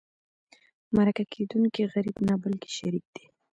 [0.95, 3.25] مرکه کېدونکی غریب نه بلکې شریك دی.